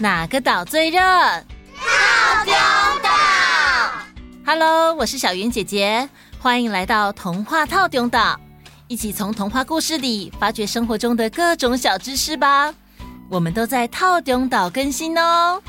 [0.00, 0.98] 哪个岛最热？
[0.98, 2.54] 套丁
[3.02, 3.10] 岛。
[4.46, 8.40] Hello，我是小云姐姐，欢迎来到童话套丁岛，
[8.88, 12.74] 一起从童话故事里发掘生活中的各种小知识吧。
[13.28, 15.62] 我们都在套丁岛更新哦。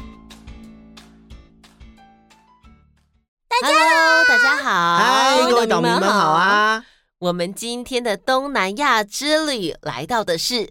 [3.50, 6.86] 大家好，大家好，嗨，各位岛民们好啊！
[7.20, 10.70] 我们今天的东南亚之旅来到的是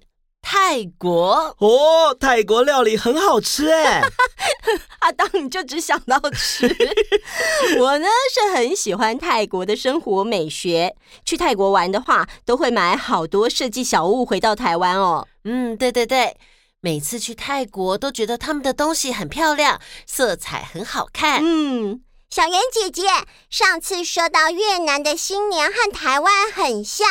[0.53, 4.03] 泰国哦，泰国料理很好吃哎。
[4.99, 6.67] 阿 当，你就只想到吃。
[7.79, 15.29] 我呢是很喜欢泰国的生活美学，去泰国玩的话，都会买好多设计小物回到台湾哦。
[15.45, 16.37] 嗯，对对对，
[16.81, 21.41] 每次去泰国都觉得他们的东西很漂亮，色彩很好看。
[21.45, 22.03] 嗯。
[22.29, 23.05] 小圆姐姐，
[23.49, 27.07] 上次说到越南的新年和台湾很像，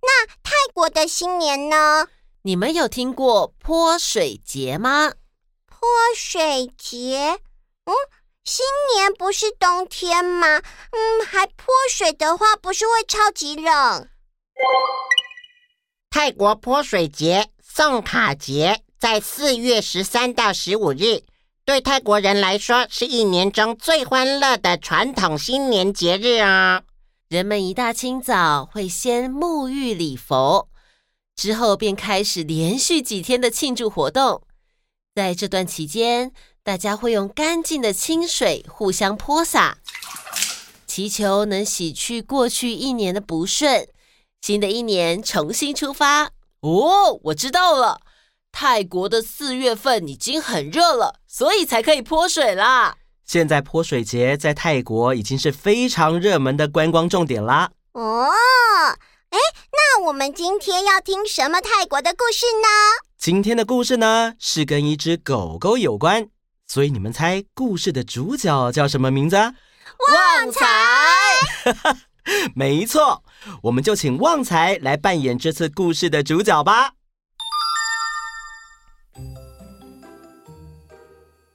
[0.00, 2.06] 那泰国的新年呢？
[2.46, 5.14] 你们有听过泼水节吗？
[5.66, 7.38] 泼水节？
[7.86, 7.94] 嗯，
[8.44, 10.58] 新年不是冬天吗？
[10.58, 14.10] 嗯，还泼水的话，不是会超级冷？
[16.10, 21.22] 泰国泼水节、送卡节在四月十三到十五日。
[21.64, 26.82] 对泰国人来说，是一年中最欢乐的传统新年节日啊！
[27.30, 30.68] 人们一大清早会先沐浴礼佛，
[31.36, 34.42] 之后便开始连续几天的庆祝活动。
[35.14, 36.32] 在这段期间，
[36.62, 39.78] 大家会用干净的清水互相泼洒，
[40.86, 43.88] 祈求能洗去过去一年的不顺，
[44.42, 46.30] 新的一年重新出发。
[46.60, 48.00] 哦，我知道了。
[48.50, 52.96] 泰国的四月份已经很热了，所以才可以泼水啦。
[53.24, 57.70] 现在泼水节在泰国已经是非常热门的观光重点啦。
[57.92, 58.28] 哦，
[59.34, 59.38] 哎，
[59.72, 62.68] 那我们今天要听什么泰国的故事呢？
[63.18, 66.28] 今天的故事呢，是跟一只狗狗有关，
[66.68, 69.34] 所以你们猜故事的主角叫什么名字？
[69.36, 70.62] 旺财。
[72.54, 73.24] 没错，
[73.64, 76.92] 我们就请旺财来扮演这次故事的主角吧。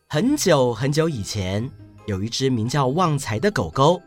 [0.09, 1.71] 很久很久以前，
[2.07, 4.01] 有一只名叫旺财的狗狗，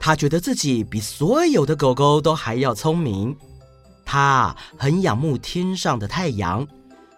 [0.00, 3.36] 他觉得自己比所有的狗狗都还要聪明。
[4.04, 6.66] 他很仰慕天上的太阳，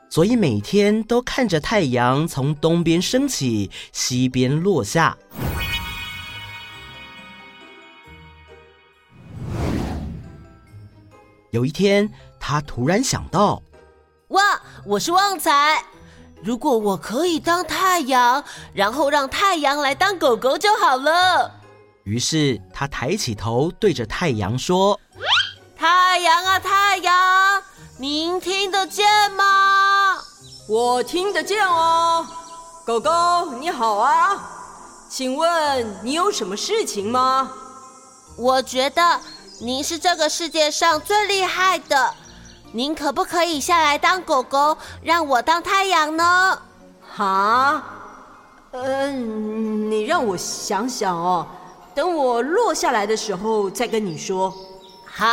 [0.09, 5.17] 所以每天都看着太阳从东边升起，西边落下。
[11.53, 13.63] 有一天，他突然想到
[14.31, 14.41] ：“哇，
[14.85, 15.85] 我是旺财。”
[16.43, 18.43] 如果我可以当太阳，
[18.73, 21.60] 然后让太阳来当狗狗就好了。
[22.05, 24.99] 于是他抬起头，对着太阳说
[25.77, 27.63] ：“太阳啊，太阳，
[27.99, 30.19] 您听得见吗？
[30.69, 32.27] 我听得见哦。
[32.87, 33.11] 狗狗
[33.59, 34.51] 你好啊，
[35.09, 37.53] 请问你有什么事情吗？
[38.37, 39.21] 我觉得
[39.61, 42.15] 您是这个世界上最厉害的。”
[42.73, 46.63] 您可不可以下来当狗狗，让我当太阳呢？
[47.17, 47.83] 哈，
[48.71, 51.45] 嗯，你让我想想哦，
[51.95, 54.55] 等我落下来的时候再跟你说。
[55.05, 55.27] 好。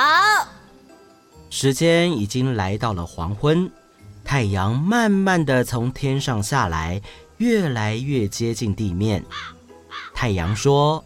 [1.50, 3.72] 时间已经来到了黄昏，
[4.24, 7.02] 太阳慢慢的从天上下来，
[7.38, 9.24] 越来越接近地面。
[10.14, 11.04] 太阳说：“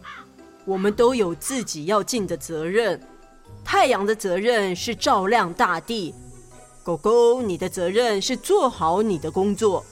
[0.66, 3.00] 我们都有自己要尽的责任。
[3.64, 6.12] 太阳的责任是照亮大地。”
[6.82, 9.84] 狗狗，你的责任是做好你的工作。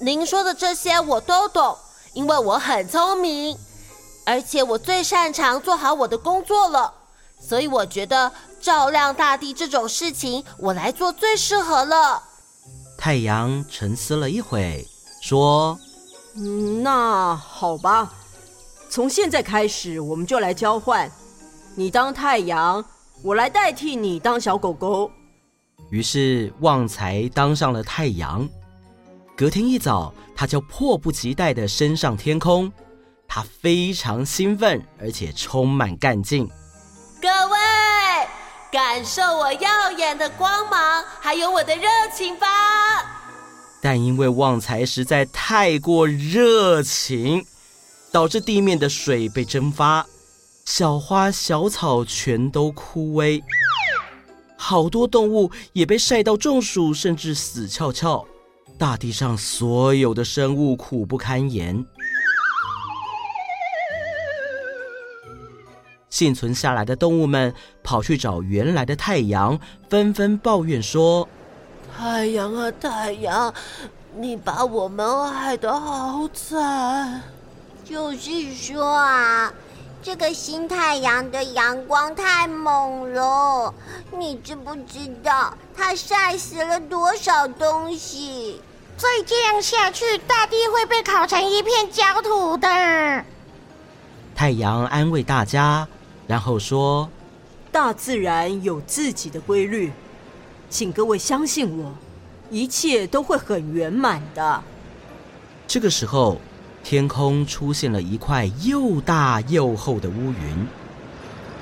[0.00, 1.76] 您说的这些我都懂，
[2.14, 3.56] 因为我很聪明，
[4.24, 6.94] 而且我最擅长做好我的工作了。
[7.40, 12.22] 所以我觉得照亮大地这种事情，我来做最适合了。
[12.98, 14.86] 太阳沉思了一会，
[15.22, 15.78] 说
[16.36, 18.12] ：“嗯，那好吧，
[18.90, 21.10] 从现在开始我们就来交换，
[21.74, 22.84] 你当太阳，
[23.22, 25.10] 我来代替你当小狗狗。”
[25.90, 28.46] 于是旺财当上了太阳。
[29.34, 32.70] 隔天一早，他就迫不及待地升上天空。
[33.32, 36.48] 他非常兴奋，而且充满干劲。
[37.22, 37.56] 各位，
[38.72, 42.48] 感受我耀眼的光芒，还有我的热情吧！
[43.80, 47.46] 但因为旺财实在太过热情，
[48.10, 50.04] 导致地面的水被蒸发，
[50.64, 53.40] 小花小草全都枯萎。
[54.56, 58.26] 好多动物也被晒到中暑，甚至死翘翘。
[58.76, 61.86] 大地上所有的生物苦不堪言。
[66.20, 69.58] 幸存下来的动物们跑去找原来的太阳，
[69.88, 71.26] 纷纷抱怨说
[71.96, 73.54] ：“太阳啊，太阳，
[74.14, 77.22] 你把我们害得好惨。
[77.82, 79.50] 就是说啊，
[80.02, 83.72] 这个新太阳的阳光太猛了，
[84.14, 88.60] 你知不知道它晒死了多少东西？
[88.98, 92.68] 再这样下去，大地会被烤成一片焦土的。
[94.34, 95.88] 太阳安慰大家，
[96.30, 97.08] 然后说
[97.72, 99.90] ：“大自然有自己的规律，
[100.68, 101.92] 请各位相信我，
[102.52, 104.62] 一切都会很圆满的。”
[105.66, 106.40] 这个时候，
[106.84, 110.68] 天空出现了一块又大又厚的乌云，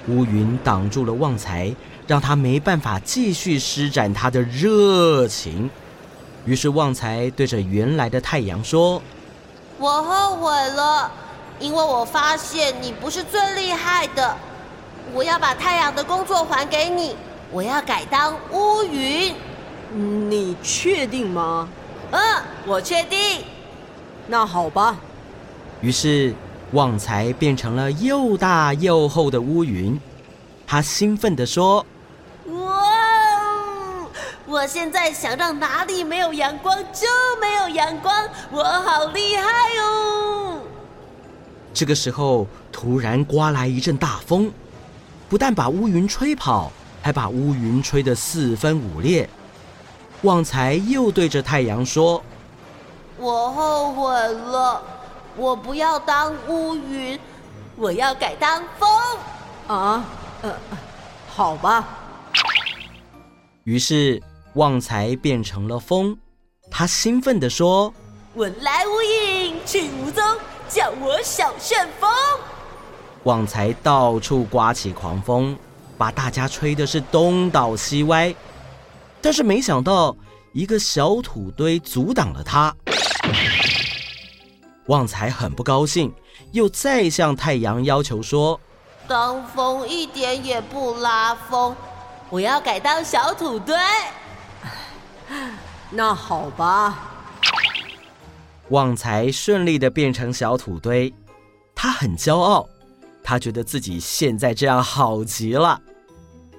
[0.08, 1.74] 乌云挡住了旺财，
[2.06, 5.70] 让他没办法继续施展他的热情。
[6.44, 9.00] 于是旺财对着原来的太阳说
[9.80, 11.10] ：“我后悔了，
[11.58, 14.36] 因为我发现你不是最厉害的。
[15.14, 17.16] 我要把太阳的工作还给你，
[17.50, 19.34] 我要改当乌云。
[19.94, 21.68] 你确定吗？
[22.10, 22.20] 嗯，
[22.66, 23.42] 我确定。
[24.26, 24.96] 那好吧。”
[25.80, 26.34] 于是
[26.72, 29.98] 旺财变成了又大又厚的乌云，
[30.66, 31.84] 他兴奋地说。
[32.50, 32.84] 哇
[34.46, 37.06] 我现在想让哪里没有阳光就
[37.40, 38.14] 没有阳光，
[38.50, 39.44] 我好厉害
[39.82, 40.58] 哦！
[41.74, 44.50] 这个时候，突然刮来一阵大风，
[45.28, 46.72] 不但把乌云吹跑，
[47.02, 49.28] 还把乌云吹得四分五裂。
[50.22, 52.22] 旺财又对着太阳说
[53.18, 54.82] ：“我后悔了，
[55.36, 57.18] 我不要当乌云，
[57.76, 58.88] 我要改当风。”
[59.68, 60.04] 啊，
[60.42, 60.52] 呃，
[61.28, 61.86] 好吧。
[63.64, 64.22] 于是。
[64.54, 66.18] 旺财变成了风，
[66.68, 67.92] 他兴奋地说
[68.34, 70.24] ：“我来无影，去无踪，
[70.68, 72.10] 叫我小旋风。”
[73.28, 75.54] 旺财到处刮起狂风，
[75.98, 78.34] 把大家吹的是东倒西歪。
[79.20, 80.16] 但是没想到，
[80.54, 82.74] 一个小土堆阻挡了他。
[84.86, 86.10] 旺财很不高兴，
[86.52, 88.58] 又再向太阳要求说
[89.06, 91.76] ：“当风一点也不拉风，
[92.30, 93.76] 我要改当小土堆。”
[95.92, 97.10] 那好吧，
[98.70, 101.12] 旺财顺利的变成小土堆，
[101.74, 102.66] 他很骄傲，
[103.28, 105.78] 他觉得自己现在这样好极了。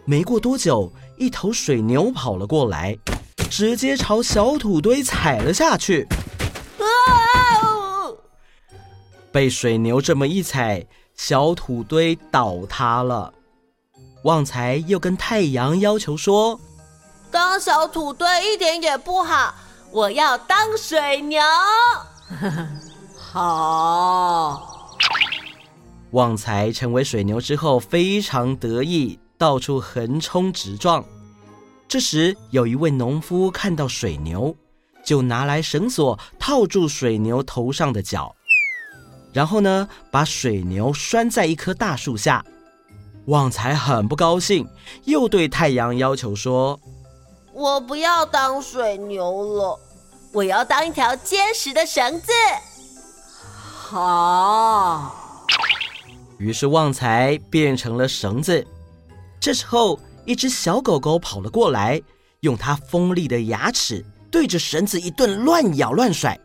[0.06, 2.96] 没过多久，一头水牛跑了过来，
[3.50, 6.08] 直接朝小土堆踩了下去。
[6.78, 6.86] 啊！
[9.32, 10.86] 被水牛这么一踩，
[11.16, 13.34] 小土堆倒塌了。
[14.26, 16.60] 旺财又跟太阳要求说。
[17.32, 19.56] 当小土堆一点也不好，
[19.90, 21.42] 我要当水牛。
[23.18, 24.69] 好，
[26.12, 31.04] 旺财成为水牛之后非常得意，到处横冲直撞。
[31.88, 34.56] 这时，有一位农夫看到水牛，
[35.04, 38.36] 就拿来绳索套住水牛头上的角，
[39.32, 42.44] 然后呢，把水牛拴在一棵大树下。
[43.26, 44.68] 旺财很不高兴，
[45.06, 46.80] 又对太阳要求说。
[47.54, 49.80] 我不要当水牛了，
[50.32, 52.32] 我要当一条坚实的绳子。
[53.92, 55.16] 好，
[56.40, 58.66] 于是旺财变成了绳子。
[59.40, 62.02] 这时候，一只小狗狗跑了过来，
[62.40, 66.40] 用它锋利的牙齿对着绳子一顿乱咬乱甩，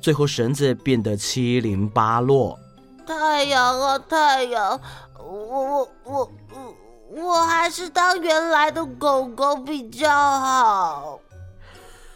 [0.00, 2.58] 最后绳子变得七零八落。
[3.06, 4.80] 太阳啊，太阳，
[5.18, 6.74] 我我我我。
[7.14, 11.20] 我还是当原来的狗狗比较好。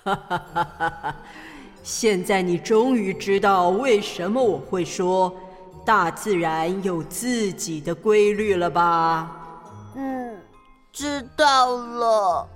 [0.05, 1.17] 哈哈哈哈哈！
[1.83, 5.37] 现在你终于知道为什么我会说
[5.87, 9.31] 大自然有自己的规律了吧？
[9.95, 10.37] 嗯，
[10.93, 12.49] 知道了。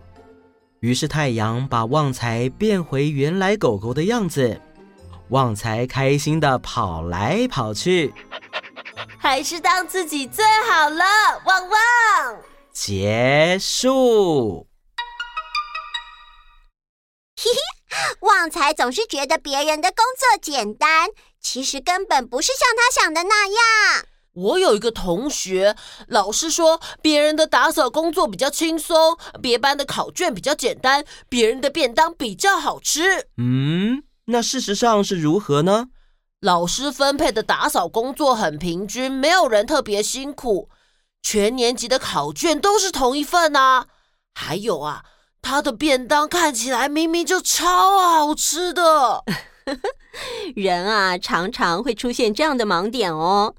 [0.81, 4.61] 于是太阳把旺财变回原来狗狗的样子，
[5.29, 8.13] 旺财开心的跑来跑去。
[9.17, 11.05] 还是当自己最好了，
[11.47, 12.37] 旺旺。
[12.73, 14.67] 结束。
[17.37, 21.09] 嘿嘿，旺财总是觉得别人的工作简单，
[21.41, 24.05] 其实根本不是像他想的那样。
[24.33, 25.75] 我有一个同学，
[26.07, 33.29] 老师说别人的打扫工作比较轻松，别班的考卷比较简单，别人的便当比较好吃。
[33.39, 35.87] 嗯，那事实上是如何呢？
[36.41, 40.71] 老师分配的打扫工作很平均，没有人特别辛苦。
[41.23, 43.89] 全年级的考卷都是同一份啊。
[44.33, 45.05] 还有啊，
[45.43, 49.25] 他的便当看起来明明就超好吃的。
[50.57, 53.55] 人啊，常常会出现这样的盲点哦。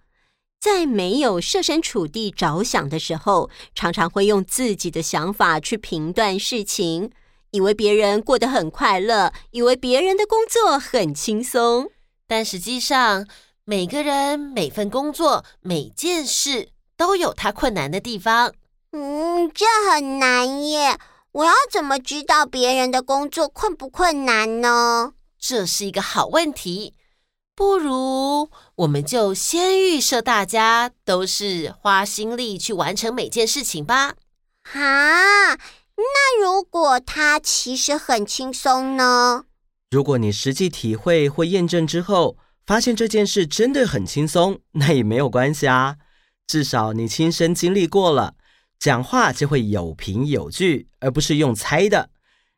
[0.59, 7.09] 在没有设身处地着想的时候，常常会用自己的想法去评断事情，
[7.49, 11.89] 以为别人过得很快乐，以为别人的工作很轻松，
[12.27, 13.27] 但实际上，
[13.65, 18.53] 每个人、每份工作、每件事都有他困难的地方。
[18.91, 20.97] 嗯，这很难耶。
[21.31, 25.13] 我要怎么知道别人的工作困不困难呢？
[25.41, 26.93] 这是一个好问题。
[27.53, 34.15] 不如我们就先预设大家都是花心力去完成每件事情吧。
[34.71, 39.43] 啊，那如果它其实很轻松呢？
[39.89, 45.97] 如果你实际体会或验证之后，发现这件事真的很轻松，那也没有关系啊。
[46.47, 48.35] 至少你亲身经历过了。
[48.79, 52.09] 讲话就会有凭有据，而不是用猜的。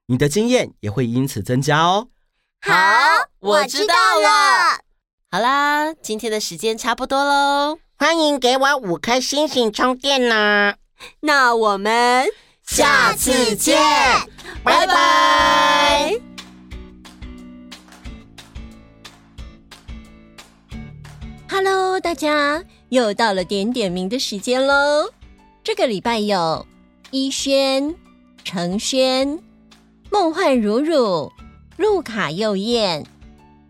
[0.05, 2.07] 你的经验也会因此增加哦。
[2.65, 2.74] 好，
[3.41, 4.79] 我知道了。
[5.29, 7.77] 好啦，今天的时间差不多喽。
[7.98, 10.75] 欢迎给我五颗星星充电呢。
[11.20, 12.25] 那我们
[12.65, 13.77] 下次见，
[14.63, 14.88] 拜拜。
[14.88, 16.15] 拜拜。
[21.50, 25.12] Hello，大家又到了点点名的时间喽。
[25.65, 26.65] 这个礼拜有
[27.12, 27.93] 一轩、
[28.46, 29.43] 程轩、
[30.10, 31.29] 梦幻如如、
[31.75, 33.03] 路卡幼燕、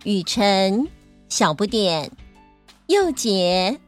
[0.03, 0.87] 雨辰、
[1.29, 2.11] 小不点、
[2.87, 3.79] 佑杰、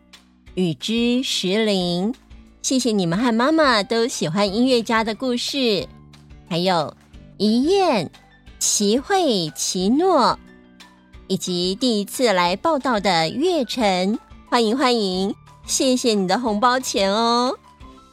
[0.53, 2.15] 雨之石林，
[2.61, 5.85] 谢谢你们和妈妈都喜欢音乐家的故事，
[6.47, 6.95] 还有
[7.37, 8.09] 一燕、
[8.57, 10.39] 齐慧、齐诺，
[11.27, 14.17] 以及第一次来报道的月晨，
[14.49, 17.53] 欢迎欢迎，谢谢你的红包钱哦。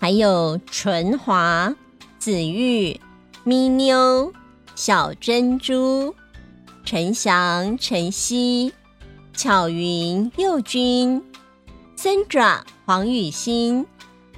[0.00, 1.72] 还有纯华、
[2.18, 3.00] 子玉、
[3.44, 4.32] 咪妞、
[4.74, 6.14] 小珍珠、
[6.84, 8.72] 陈翔、陈曦、
[9.34, 11.22] 巧云、佑君、
[11.96, 13.86] 森爪、黄雨欣，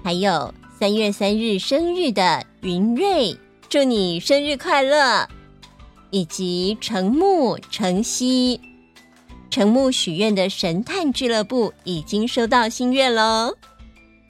[0.02, 3.38] 还有三月三日生日的云瑞，
[3.68, 5.28] 祝你生日快乐！
[6.10, 8.60] 以及程木、程曦、
[9.50, 13.56] 程木许愿的神探俱乐部已经收到心愿喽，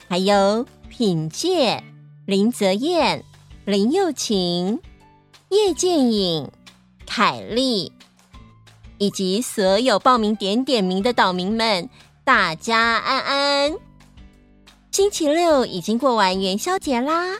[0.07, 0.65] 还有。
[0.97, 1.83] 品介、
[2.25, 3.21] 林泽燕、
[3.65, 4.79] 林又晴、
[5.55, 6.51] 叶剑影、
[7.07, 7.93] 凯丽，
[8.97, 11.89] 以及所有报名点点名的岛民们，
[12.25, 13.73] 大家安安。
[14.91, 17.37] 星期六已经过完元宵节啦，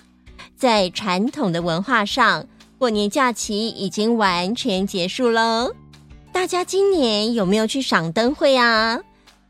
[0.56, 5.74] 在传统的文化上，过年假期已经完全结束喽。
[6.32, 8.98] 大家今年有没有去赏灯会啊？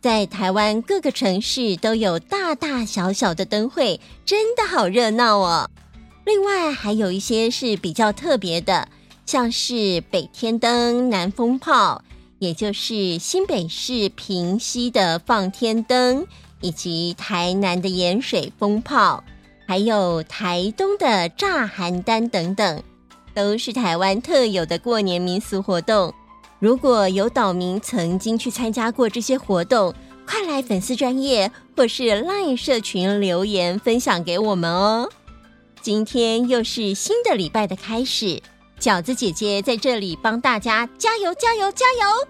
[0.01, 5.69] 在台湾各个城市都有大大小小的灯会，真的好热闹哦。
[6.25, 8.87] 另外还有一些是比较特别的，
[9.27, 12.03] 像是北天灯、南风炮，
[12.39, 16.25] 也就是新北市平溪的放天灯，
[16.61, 19.23] 以及台南的盐水风炮，
[19.67, 22.83] 还有台东的炸寒单等等，
[23.35, 26.11] 都是台湾特有的过年民俗活动。
[26.57, 29.93] 如果有岛民曾经去参加过这些活动，
[30.25, 35.07] 快来粉丝专业或是 LINE 社群留言分享给我们哦！
[35.85, 38.41] 今天又是新的礼拜的开始，
[38.79, 42.27] 饺子姐姐在这里帮大家加油加油加油！